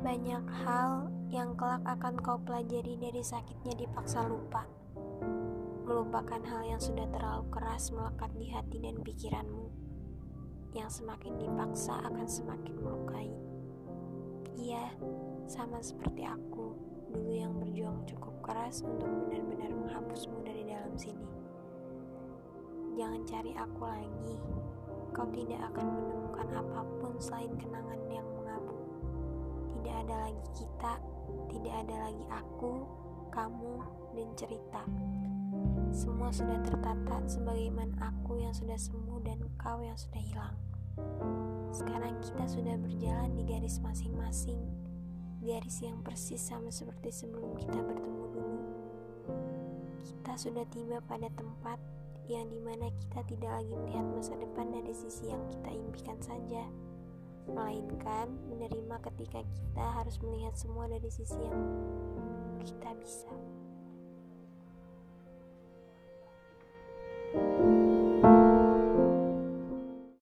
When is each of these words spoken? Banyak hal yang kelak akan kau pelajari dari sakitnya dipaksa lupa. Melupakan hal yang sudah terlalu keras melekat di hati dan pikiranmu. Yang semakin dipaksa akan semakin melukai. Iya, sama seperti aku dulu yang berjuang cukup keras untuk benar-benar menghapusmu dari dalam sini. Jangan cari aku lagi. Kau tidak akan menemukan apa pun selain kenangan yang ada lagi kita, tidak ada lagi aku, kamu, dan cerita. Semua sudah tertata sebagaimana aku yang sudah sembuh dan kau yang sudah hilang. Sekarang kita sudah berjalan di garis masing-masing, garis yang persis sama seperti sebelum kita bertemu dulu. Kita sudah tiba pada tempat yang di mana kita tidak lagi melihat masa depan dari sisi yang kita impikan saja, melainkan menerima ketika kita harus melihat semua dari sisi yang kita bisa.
Banyak 0.00 0.48
hal 0.64 1.12
yang 1.28 1.52
kelak 1.60 1.84
akan 1.84 2.16
kau 2.24 2.40
pelajari 2.40 2.96
dari 2.96 3.20
sakitnya 3.20 3.84
dipaksa 3.84 4.24
lupa. 4.24 4.64
Melupakan 5.84 6.40
hal 6.40 6.62
yang 6.64 6.80
sudah 6.80 7.04
terlalu 7.12 7.44
keras 7.52 7.92
melekat 7.92 8.32
di 8.40 8.48
hati 8.48 8.80
dan 8.80 8.96
pikiranmu. 9.04 9.68
Yang 10.72 11.04
semakin 11.04 11.36
dipaksa 11.36 12.00
akan 12.00 12.24
semakin 12.24 12.74
melukai. 12.80 13.28
Iya, 14.56 14.88
sama 15.44 15.84
seperti 15.84 16.24
aku 16.24 16.80
dulu 17.12 17.36
yang 17.36 17.52
berjuang 17.60 18.00
cukup 18.08 18.40
keras 18.40 18.80
untuk 18.80 19.04
benar-benar 19.04 19.68
menghapusmu 19.68 20.40
dari 20.40 20.64
dalam 20.64 20.96
sini. 20.96 21.28
Jangan 22.96 23.20
cari 23.28 23.52
aku 23.52 23.82
lagi. 23.84 24.36
Kau 25.12 25.28
tidak 25.28 25.60
akan 25.76 25.86
menemukan 25.92 26.48
apa 26.56 26.80
pun 27.04 27.12
selain 27.20 27.52
kenangan 27.60 28.00
yang 28.08 28.24
ada 30.10 30.26
lagi 30.26 30.42
kita, 30.58 30.98
tidak 31.54 31.74
ada 31.86 32.10
lagi 32.10 32.24
aku, 32.34 32.82
kamu, 33.30 33.78
dan 34.18 34.28
cerita. 34.34 34.82
Semua 35.94 36.34
sudah 36.34 36.58
tertata 36.66 37.22
sebagaimana 37.30 37.94
aku 38.02 38.42
yang 38.42 38.50
sudah 38.50 38.74
sembuh 38.74 39.22
dan 39.22 39.38
kau 39.54 39.78
yang 39.78 39.94
sudah 39.94 40.18
hilang. 40.18 40.58
Sekarang 41.70 42.18
kita 42.26 42.42
sudah 42.50 42.74
berjalan 42.82 43.38
di 43.38 43.46
garis 43.46 43.78
masing-masing, 43.78 44.58
garis 45.46 45.78
yang 45.78 46.02
persis 46.02 46.42
sama 46.42 46.74
seperti 46.74 47.14
sebelum 47.14 47.54
kita 47.54 47.78
bertemu 47.78 48.24
dulu. 48.34 48.62
Kita 50.02 50.34
sudah 50.34 50.66
tiba 50.74 50.98
pada 51.06 51.30
tempat 51.38 51.78
yang 52.26 52.50
di 52.50 52.58
mana 52.58 52.90
kita 52.98 53.22
tidak 53.30 53.62
lagi 53.62 53.74
melihat 53.78 54.06
masa 54.10 54.34
depan 54.42 54.74
dari 54.74 54.90
sisi 54.90 55.30
yang 55.30 55.46
kita 55.54 55.70
impikan 55.70 56.18
saja, 56.18 56.66
melainkan 57.52 58.30
menerima 58.48 58.96
ketika 59.10 59.42
kita 59.42 59.84
harus 60.00 60.16
melihat 60.22 60.54
semua 60.56 60.86
dari 60.86 61.10
sisi 61.10 61.36
yang 61.36 61.60
kita 62.62 62.90
bisa. 62.96 63.59